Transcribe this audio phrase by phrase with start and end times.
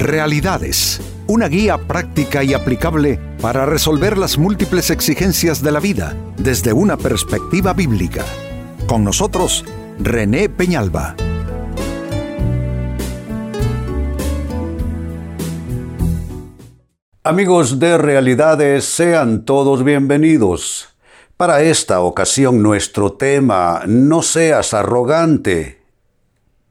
[0.00, 6.72] Realidades, una guía práctica y aplicable para resolver las múltiples exigencias de la vida desde
[6.72, 8.24] una perspectiva bíblica.
[8.86, 9.62] Con nosotros,
[9.98, 11.16] René Peñalba.
[17.22, 20.96] Amigos de Realidades, sean todos bienvenidos.
[21.36, 25.82] Para esta ocasión nuestro tema, no seas arrogante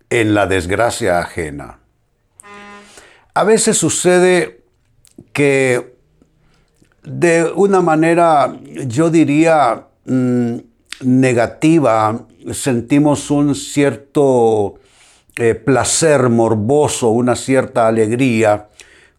[0.10, 1.79] en la desgracia ajena.
[3.40, 4.66] A veces sucede
[5.32, 5.96] que
[7.04, 8.54] de una manera,
[8.86, 10.56] yo diría, mm,
[11.06, 14.76] negativa, sentimos un cierto
[15.38, 18.68] eh, placer morboso, una cierta alegría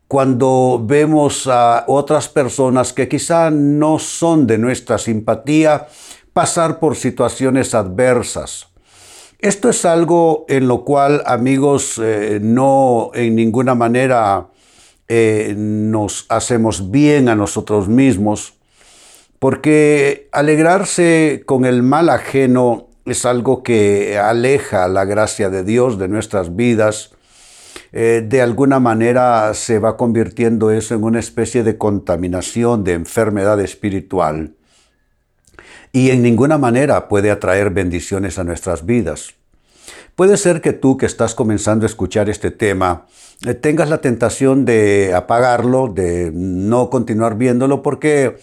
[0.06, 5.88] cuando vemos a otras personas que quizá no son de nuestra simpatía
[6.34, 8.69] pasar por situaciones adversas.
[9.40, 14.48] Esto es algo en lo cual, amigos, eh, no en ninguna manera
[15.08, 18.54] eh, nos hacemos bien a nosotros mismos,
[19.38, 26.08] porque alegrarse con el mal ajeno es algo que aleja la gracia de Dios de
[26.08, 27.12] nuestras vidas
[27.92, 33.60] eh, de alguna manera se va convirtiendo eso en una especie de contaminación, de enfermedad
[33.60, 34.54] espiritual.
[35.92, 39.34] Y en ninguna manera puede atraer bendiciones a nuestras vidas.
[40.14, 43.06] Puede ser que tú que estás comenzando a escuchar este tema
[43.46, 48.36] eh, tengas la tentación de apagarlo, de no continuar viéndolo, porque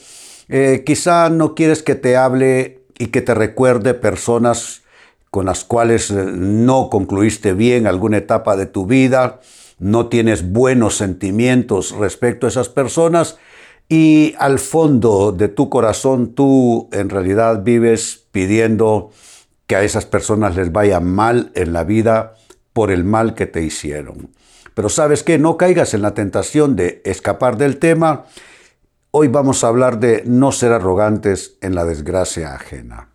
[0.49, 4.81] eh, quizá no quieres que te hable y que te recuerde personas
[5.29, 9.39] con las cuales eh, no concluiste bien alguna etapa de tu vida,
[9.77, 13.37] no tienes buenos sentimientos respecto a esas personas
[13.89, 19.11] y al fondo de tu corazón tú en realidad vives pidiendo
[19.65, 22.35] que a esas personas les vaya mal en la vida
[22.73, 24.29] por el mal que te hicieron.
[24.73, 28.25] Pero sabes que no caigas en la tentación de escapar del tema.
[29.11, 33.09] Hoy vamos a hablar de no ser arrogantes en la desgracia ajena.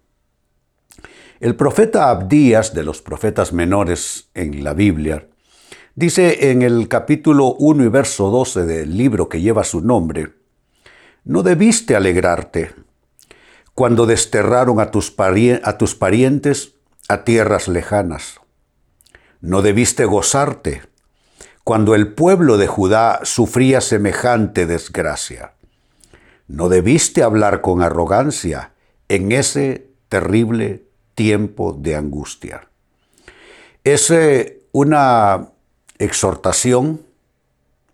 [1.38, 5.28] El profeta Abdías, de los profetas menores en la Biblia,
[5.94, 10.41] dice en el capítulo 1 y verso 12 del libro que lleva su nombre,
[11.24, 12.74] no debiste alegrarte
[13.74, 16.74] cuando desterraron a tus, parientes
[17.08, 18.40] a tierras lejanas.
[19.40, 20.82] No debiste gozarte
[21.64, 25.54] cuando el pueblo de Judá sufría semejante desgracia.
[26.48, 28.72] No debiste hablar con arrogancia
[29.08, 30.84] en ese terrible
[31.14, 32.68] tiempo de angustia.
[33.84, 34.12] Es
[34.72, 35.50] una
[35.98, 37.02] exhortación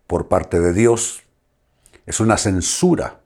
[0.07, 1.23] por parte de Dios,
[2.07, 3.18] es una censura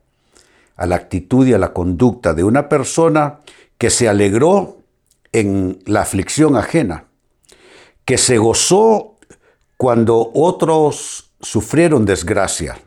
[0.75, 3.39] a la actitud y a la conducta de una persona
[3.77, 4.77] que se alegró
[5.31, 7.05] en la aflicción ajena,
[8.05, 9.17] que se gozó
[9.77, 12.77] cuando otros sufrieron desgracia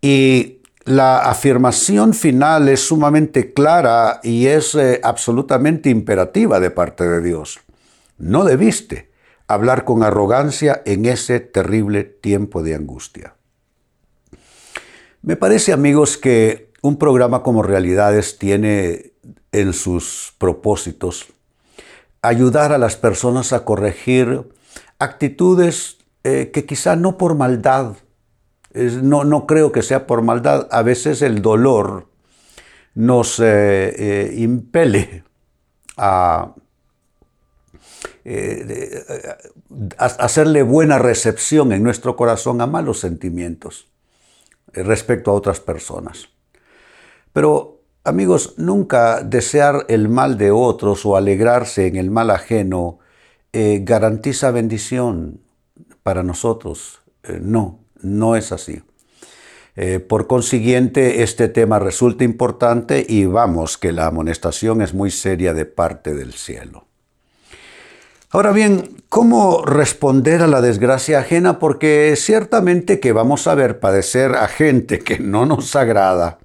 [0.00, 7.22] y la afirmación final es sumamente clara y es eh, absolutamente imperativa de parte de
[7.22, 7.60] Dios.
[8.18, 9.10] No debiste
[9.46, 13.34] hablar con arrogancia en ese terrible tiempo de angustia.
[15.22, 19.12] Me parece, amigos, que un programa como Realidades tiene
[19.52, 21.26] en sus propósitos
[22.22, 24.48] ayudar a las personas a corregir
[24.98, 27.96] actitudes eh, que quizá no por maldad
[28.72, 30.68] no, no, creo que sea por maldad.
[30.70, 32.08] A veces el dolor
[32.94, 33.44] nos eh,
[33.98, 35.24] eh, impele eh,
[35.98, 36.54] a,
[39.98, 43.88] hacerle buena recepción en nuestro corazón a malos sentimientos
[44.72, 46.28] respecto a otras personas.
[47.32, 52.98] Pero, amigos, nunca desear el mal de otros o alegrarse en el mal ajeno
[53.52, 55.40] garantiza bendición
[56.02, 57.00] para nosotros.
[57.40, 57.80] no.
[58.02, 58.82] No es así.
[59.76, 65.54] Eh, por consiguiente, este tema resulta importante y vamos que la amonestación es muy seria
[65.54, 66.86] de parte del cielo.
[68.30, 71.58] Ahora bien, ¿cómo responder a la desgracia ajena?
[71.58, 76.38] Porque ciertamente que vamos a ver padecer a gente que no nos agrada,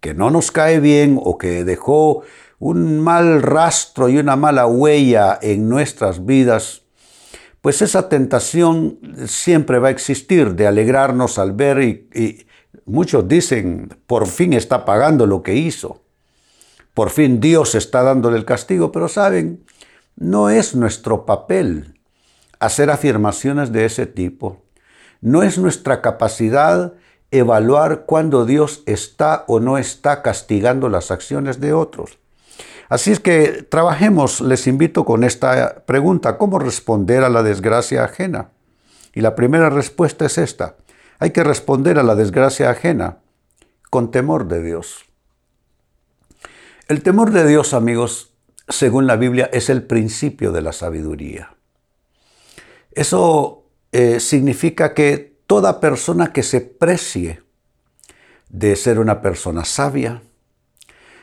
[0.00, 2.22] que no nos cae bien o que dejó
[2.58, 6.82] un mal rastro y una mala huella en nuestras vidas,
[7.60, 12.46] pues esa tentación siempre va a existir de alegrarnos al ver y,
[12.84, 16.02] muchos dicen, por fin está pagando lo que hizo,
[16.94, 19.64] por fin Dios está dándole el castigo, pero saben,
[20.16, 22.00] no es nuestro papel
[22.58, 24.62] hacer afirmaciones de ese tipo,
[25.20, 26.94] no es nuestra capacidad
[27.30, 32.18] evaluar cuándo Dios está o no está castigando las acciones de otros.
[32.88, 38.50] Así es que trabajemos, les invito con esta pregunta, ¿cómo responder a la desgracia ajena?
[39.14, 40.76] Y la primera respuesta es esta.
[41.18, 43.18] Hay que responder a la desgracia ajena
[43.90, 45.04] con temor de Dios.
[46.88, 48.32] El temor de Dios, amigos,
[48.68, 51.54] según la Biblia, es el principio de la sabiduría.
[52.92, 57.40] Eso eh, significa que toda persona que se precie
[58.50, 60.22] de ser una persona sabia,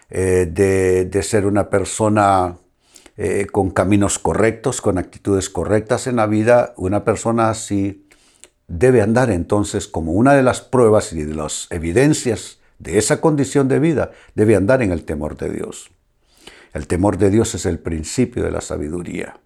[0.10, 2.57] eh, de, ser una persona
[3.18, 8.07] eh, con caminos correctos, con actitudes correctas en la vida, una persona así
[8.68, 13.68] debe andar entonces como una de las pruebas y de las evidencias de esa condición
[13.68, 15.92] de vida, debe andar en el temor de Dios.
[16.74, 19.39] El temor de Dios es el principio de la sabiduría.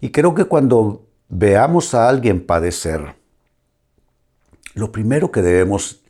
[0.00, 3.17] Y creo que cuando veamos a alguien padecer,
[4.78, 6.02] lo primero que debemos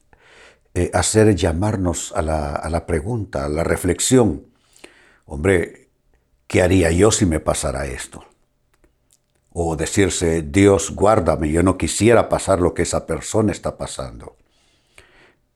[0.75, 4.47] eh, hacer es llamarnos a la, a la pregunta, a la reflexión.
[5.25, 5.89] Hombre,
[6.47, 8.25] ¿qué haría yo si me pasara esto?
[9.53, 14.37] O decirse, Dios, guárdame, yo no quisiera pasar lo que esa persona está pasando.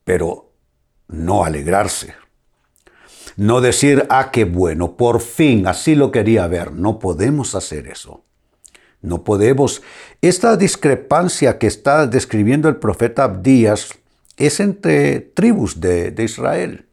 [0.03, 0.51] Pero
[1.07, 2.15] no alegrarse.
[3.37, 6.73] No decir, ah, qué bueno, por fin, así lo quería ver.
[6.73, 8.25] No podemos hacer eso.
[9.03, 9.83] No podemos.
[10.21, 13.89] Esta discrepancia que está describiendo el profeta Abdías
[14.37, 16.85] es entre tribus de, Israel.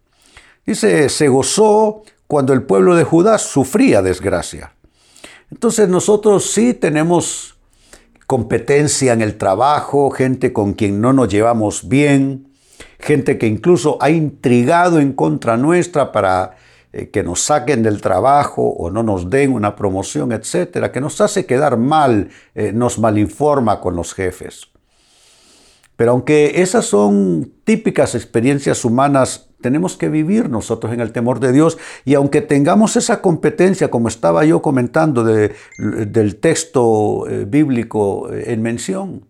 [0.67, 4.75] Dice, se gozó cuando el pueblo de Judá sufría desgracia.
[5.53, 7.57] Entonces nosotros sí tenemos
[8.27, 12.49] competencia en el trabajo, gente con quien no nos llevamos bien,
[12.99, 16.57] gente que incluso ha intrigado en contra nuestra para
[16.92, 21.46] que nos saquen del trabajo o no nos den una promoción, etcétera, que nos hace
[21.46, 24.69] quedar mal, eh, nos malinforma con los jefes.
[25.96, 31.52] Pero aunque esas son típicas experiencias humanas, tenemos que vivir nosotros en el temor de
[31.52, 38.62] Dios y aunque tengamos esa competencia, como estaba yo comentando del texto eh, bíblico en
[38.62, 39.30] mención,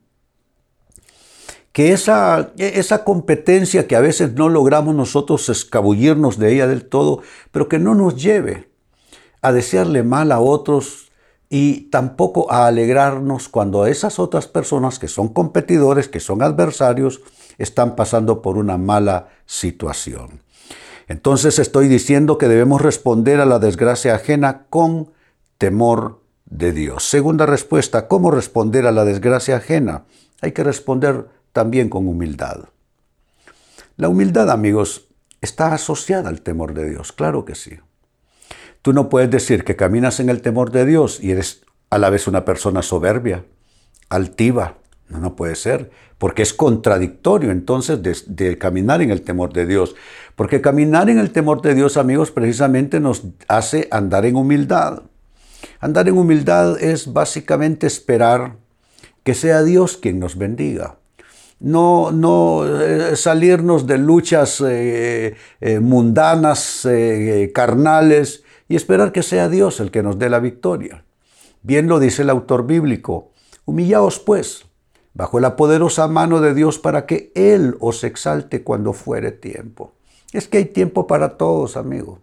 [1.73, 7.23] que esa, esa competencia que a veces no logramos nosotros escabullirnos de ella del todo,
[7.53, 8.69] pero que no nos lleve
[9.41, 11.11] a desearle mal a otros
[11.49, 17.21] y tampoco a alegrarnos cuando esas otras personas que son competidores, que son adversarios,
[17.59, 20.43] están pasando por una mala situación.
[21.09, 25.11] Entonces estoy diciendo que debemos responder a la desgracia ajena con
[25.59, 27.05] temor de Dios.
[27.05, 30.05] Segunda respuesta, ¿cómo responder a la desgracia ajena?
[30.41, 32.69] Hay que responder también con humildad.
[33.97, 35.09] La humildad, amigos,
[35.41, 37.79] está asociada al temor de Dios, claro que sí.
[38.83, 42.09] Tú no puedes decir que caminas en el temor de Dios y eres a la
[42.09, 43.45] vez una persona soberbia,
[44.09, 44.79] altiva.
[45.09, 49.67] No, no puede ser, porque es contradictorio entonces de, de, caminar en el temor de
[49.67, 49.97] Dios.
[50.37, 55.03] Porque caminar en el temor de Dios, amigos, precisamente nos hace andar en humildad.
[55.81, 58.57] Andar en humildad es básicamente esperar
[59.25, 61.00] que sea Dios quien nos bendiga
[61.61, 66.89] no, no eh, salirnos de luchas eh, eh, mundanas,
[67.55, 71.05] carnales, y esperar que sea Dios el que nos dé la victoria.
[71.63, 73.31] Bien lo dice el autor bíblico,
[73.65, 74.65] humillaos pues
[75.13, 79.93] bajo la poderosa mano de Dios para que Él os exalte cuando fuere tiempo.
[80.33, 82.21] Es que hay tiempo para todos, amigo.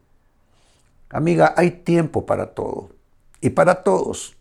[1.10, 2.92] Amiga, hay tiempo para todo
[3.42, 4.37] y para todos.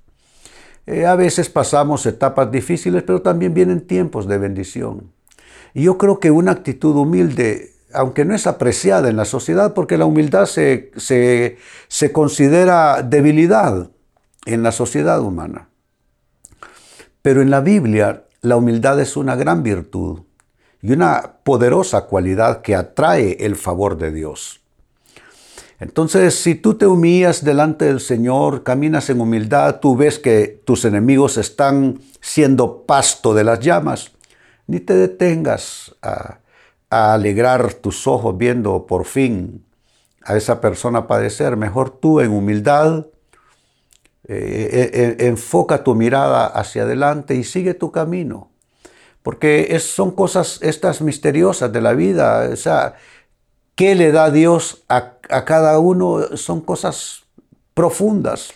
[0.86, 5.12] Eh, a veces pasamos etapas difíciles, pero también vienen tiempos de bendición.
[5.74, 9.98] Y yo creo que una actitud humilde, aunque no es apreciada en la sociedad, porque
[9.98, 13.90] la humildad se, se considera debilidad
[14.46, 15.68] en la sociedad humana.
[17.20, 20.20] Pero en la Biblia la humildad es una gran virtud
[20.80, 24.60] y una poderosa cualidad que atrae el favor de Dios.
[25.78, 30.84] Entonces, si tú te humillas delante del Señor, caminas en humildad, tú ves que tus
[30.86, 34.12] enemigos están siendo pasto de las llamas,
[34.66, 36.38] ni te detengas a,
[36.88, 39.64] alegrar tus ojos viendo por fin
[40.22, 41.56] a esa persona padecer.
[41.56, 43.06] Mejor tú en humildad,
[44.28, 48.50] eh, eh, eh, enfoca tu mirada hacia adelante y sigue tu camino.
[49.22, 52.48] Porque son cosas estas misteriosas de la vida.
[52.52, 52.94] O sea,
[53.76, 56.34] ¿Qué le da Dios a, cada uno?
[56.38, 57.24] Son cosas
[57.74, 58.54] profundas,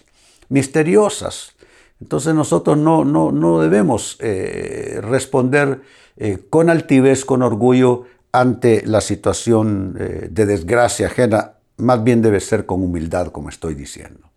[0.49, 1.53] misteriosas.
[2.00, 5.83] Entonces nosotros no, no, debemos eh, responder
[6.17, 12.41] eh, con altivez, con orgullo ante la situación eh, de desgracia ajena, más bien debe
[12.41, 14.31] ser con humildad, como estoy diciendo.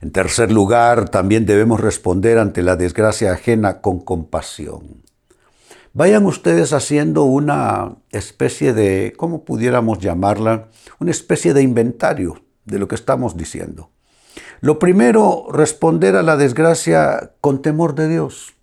[0.00, 5.09] En tercer lugar, también debemos responder ante la desgracia ajena con compasión.
[5.92, 10.68] Vayan ustedes haciendo una especie de, ¿cómo pudiéramos llamarla?
[11.00, 13.90] Una especie de inventario de lo que estamos diciendo.
[14.60, 18.54] Lo primero, responder a la desgracia con temor de Dios.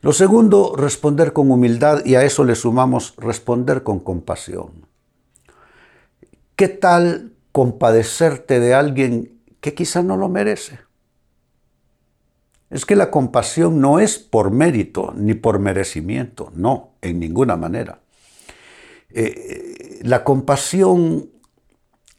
[0.00, 4.86] Lo segundo, responder con humildad y a eso le sumamos responder con compasión.
[6.54, 10.78] ¿Qué tal compadecerte de alguien que quizá no lo merece?
[12.70, 18.00] Es que la compasión no es por mérito ni por merecimiento, no, en ninguna manera.
[19.10, 21.30] Eh, la compasión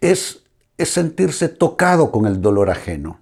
[0.02, 0.44] es,
[0.78, 3.20] es, sentirse tocado con el dolor ajeno,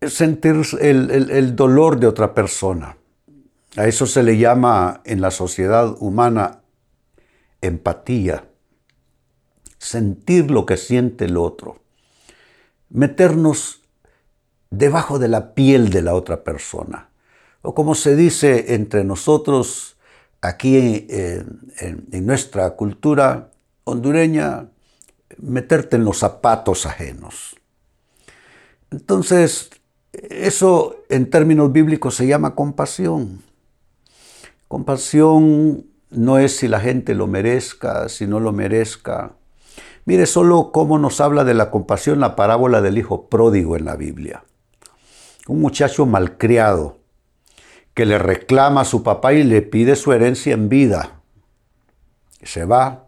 [0.00, 2.98] es sentir el, el dolor de otra persona.
[3.76, 6.60] A eso se le llama en la sociedad humana
[7.62, 8.44] empatía,
[9.78, 11.80] sentir lo que siente el otro,
[12.90, 13.79] meternos
[14.70, 17.10] debajo de la piel de la otra persona.
[17.62, 19.96] O como se dice entre nosotros
[20.40, 23.50] aquí en, nuestra cultura
[23.84, 24.68] hondureña,
[25.38, 27.56] meterte en los zapatos ajenos.
[28.90, 29.70] Entonces,
[30.12, 33.42] eso en términos bíblicos se llama compasión.
[34.68, 39.32] Compasión no es si la gente lo merezca, si no lo merezca.
[40.04, 43.96] Mire solo cómo nos habla de la compasión la parábola del hijo pródigo en la
[43.96, 44.42] Biblia
[45.50, 46.98] un muchacho malcriado
[47.92, 51.22] que le reclama a su papá y le pide su herencia en vida.
[52.44, 53.06] Se va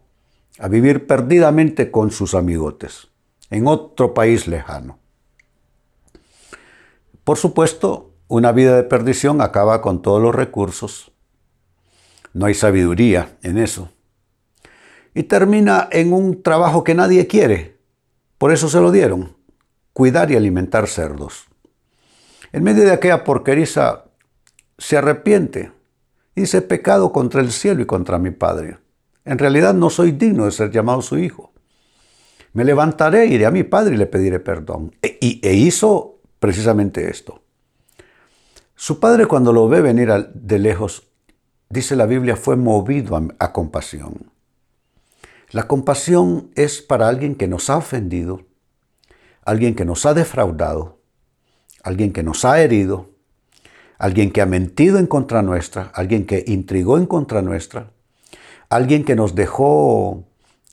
[0.59, 3.09] a vivir perdidamente con sus amigotes
[3.51, 4.99] en otro país lejano.
[7.23, 11.13] Por supuesto, una vida de perdición acaba con todos los recursos.
[12.33, 13.93] No hay sabiduría en eso.
[15.15, 17.79] Y termina en un trabajo que nadie quiere.
[18.37, 19.37] Por eso se lo dieron.
[19.93, 21.52] Cuidar y alimentar cerdos.
[22.53, 24.05] En medio de aquella porqueriza
[24.79, 25.73] se arrepiente.
[26.35, 28.79] Hice pecado contra el cielo y contra mi Padre.
[29.25, 31.53] En realidad no soy digno de ser llamado su hijo.
[32.53, 34.95] Me levantaré, iré a mi Padre y le pediré perdón.
[35.03, 37.43] E, e hizo precisamente esto.
[38.75, 41.09] Su padre cuando lo ve venir de lejos,
[41.69, 44.33] dice la Biblia, fue movido a compasión.
[45.51, 48.41] La compasión es para alguien que nos ha ofendido,
[49.45, 51.02] alguien que nos ha defraudado,
[51.83, 53.11] alguien que nos ha herido,
[53.99, 57.91] alguien que ha mentido en contra nuestra, alguien que intrigó en contra nuestra,
[58.69, 60.25] alguien que nos dejó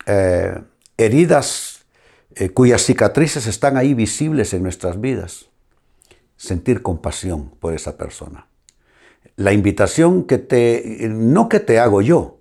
[0.06, 0.62] eh,
[0.98, 1.86] heridas
[2.36, 5.48] eh, cuyas cicatrices están ahí visibles en nuestras vidas.
[6.38, 8.48] Sentir compasión por esa persona.
[9.36, 12.40] La invitación que te, no que te hago yo,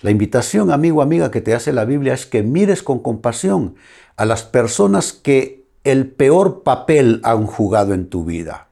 [0.00, 3.74] la invitación, amigo, amiga, que te hace la Biblia es que mires con compasión
[4.16, 5.57] a las personas que
[5.90, 8.68] el peor papel han jugado en tu vida.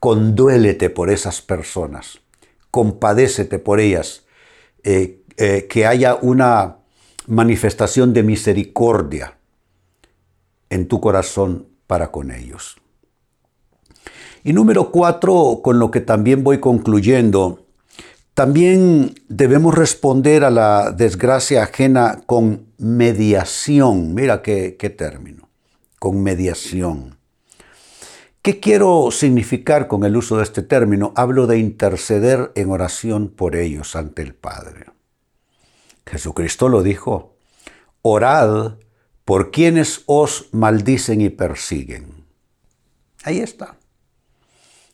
[0.00, 2.18] Conduélete por esas personas,
[2.72, 4.24] compadécete por ellas,
[4.82, 6.78] eh, eh, que haya una
[7.28, 9.38] manifestación de misericordia
[10.68, 12.76] en tu corazón para con ellos.
[14.42, 17.66] Y número cuatro, con lo que también voy concluyendo,
[18.34, 24.12] también debemos responder a la desgracia ajena con mediación.
[24.12, 25.45] Mira qué, qué término
[26.06, 27.18] con mediación.
[28.40, 31.12] ¿Qué quiero significar con el uso de este término?
[31.16, 34.86] Hablo de interceder en oración por ellos ante el Padre.
[36.06, 37.34] Jesucristo lo dijo,
[38.02, 38.74] orad
[39.24, 42.24] por quienes os maldicen y persiguen.
[43.24, 43.74] Ahí está.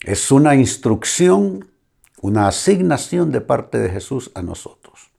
[0.01, 1.69] Es una instrucción,
[2.23, 5.11] una asignación de parte de Jesús a nosotros.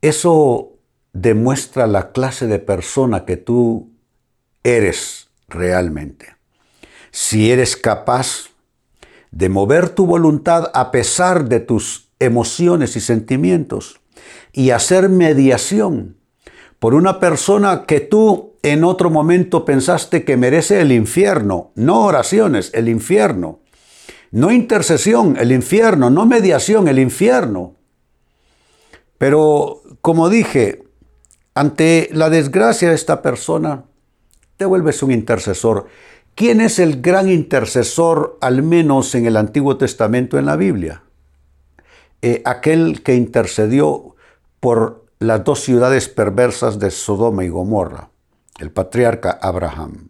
[0.00, 0.72] Eso
[1.12, 3.89] demuestra la clase de persona que tú
[4.64, 6.36] eres realmente.
[7.10, 8.50] Si eres capaz
[9.30, 14.00] de mover tu voluntad a pesar de tus emociones y sentimientos
[14.52, 16.16] y hacer mediación
[16.78, 22.70] por una persona que tú en otro momento pensaste que merece el infierno, no oraciones,
[22.74, 23.60] el infierno,
[24.30, 27.76] no intercesión, el infierno, no mediación, el infierno.
[29.18, 30.84] Pero como dije,
[31.54, 33.84] ante la desgracia de esta persona,
[34.60, 35.86] te vuelves un intercesor.
[36.34, 41.02] ¿Quién es el gran intercesor, al menos en el Antiguo Testamento en la Biblia?
[42.20, 44.16] Eh, aquel que intercedió
[44.60, 48.10] por las dos ciudades perversas de Sodoma y Gomorra,
[48.58, 50.08] el patriarca Abraham,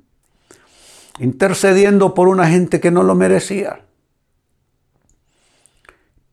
[1.20, 3.84] intercediendo por una gente que no lo merecía.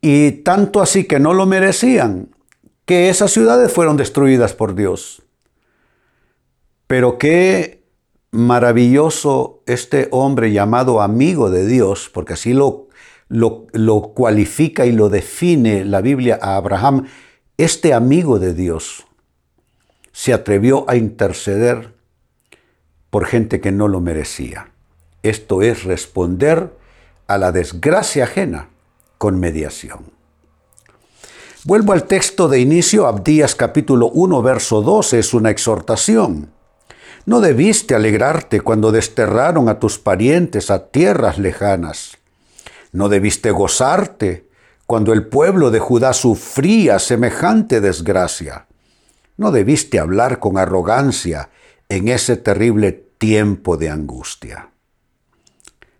[0.00, 2.34] Y tanto así que no lo merecían,
[2.84, 5.22] que esas ciudades fueron destruidas por Dios.
[6.88, 7.77] Pero qué
[8.30, 12.88] maravilloso este hombre llamado amigo de Dios, porque así lo,
[13.28, 17.06] lo, cualifica y lo define la Biblia a Abraham,
[17.56, 19.06] este amigo de Dios
[20.12, 21.94] se atrevió a interceder
[23.10, 24.70] por gente que no lo merecía.
[25.22, 26.76] Esto es responder
[27.26, 28.68] a la desgracia ajena
[29.16, 30.18] con mediación.
[31.64, 36.50] Vuelvo al texto de inicio, Abdías capítulo 1, verso 12, es una exhortación.
[37.28, 42.16] No debiste alegrarte cuando desterraron a tus parientes a tierras lejanas.
[42.90, 44.48] No debiste gozarte
[44.86, 48.66] cuando el pueblo de Judá sufría semejante desgracia.
[49.36, 51.50] No debiste hablar con arrogancia
[51.90, 54.70] en ese terrible tiempo de angustia.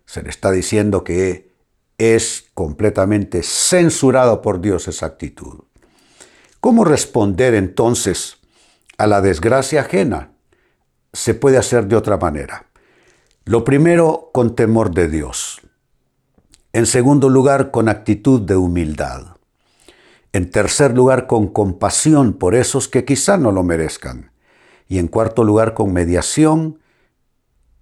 [0.07, 1.51] Se le está diciendo que
[1.99, 5.59] es completamente censurado por Dios esa actitud.
[6.59, 8.37] ¿Cómo responder entonces
[8.97, 10.31] a la desgracia ajena?
[11.13, 12.65] Se puede hacer de otra manera.
[13.45, 15.61] Lo primero, con temor de Dios.
[16.71, 19.37] En segundo lugar, con actitud de humildad.
[20.33, 24.31] En tercer lugar, con compasión por esos que quizá no lo merezcan.
[24.87, 26.79] Y en cuarto lugar, con mediación,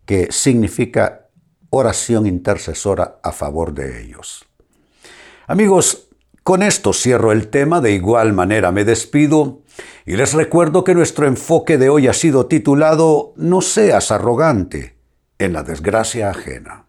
[0.06, 1.28] que significa
[1.70, 4.46] oración intercesora a favor de ellos.
[5.48, 6.07] Amigos,
[6.48, 9.64] con esto cierro el tema, de igual manera me despido
[10.06, 14.96] y les recuerdo que nuestro enfoque de hoy ha sido titulado No seas arrogante
[15.40, 16.86] en la desgracia ajena.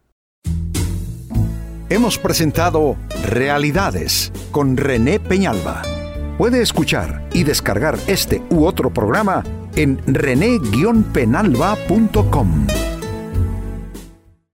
[1.89, 5.83] Hemos presentado Realidades con René Peñalba.
[6.39, 9.43] Puede escuchar y descargar este u otro programa
[9.75, 12.67] en rene-penalba.com.